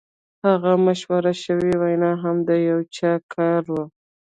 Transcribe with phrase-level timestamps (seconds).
[0.45, 3.75] هغه مشهوره شوې وینا هم د یو چا کار و